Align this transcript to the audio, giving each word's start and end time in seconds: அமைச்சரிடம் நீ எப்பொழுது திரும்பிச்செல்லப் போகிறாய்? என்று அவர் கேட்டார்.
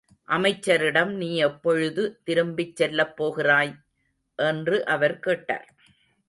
அமைச்சரிடம் 0.27 1.11
நீ 1.13 1.35
எப்பொழுது 1.35 2.21
திரும்பிச்செல்லப் 2.23 3.15
போகிறாய்? 3.15 3.73
என்று 4.35 4.85
அவர் 4.85 5.19
கேட்டார். 5.19 5.67